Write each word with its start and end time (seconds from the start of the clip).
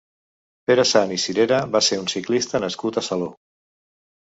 Pere 0.71 0.85
Sant 0.91 1.13
i 1.17 1.19
Cirera 1.25 1.59
va 1.77 1.83
ser 1.89 2.01
un 2.05 2.11
ciclista 2.15 2.65
nascut 2.67 3.01
a 3.03 3.07
Salo. 3.11 3.31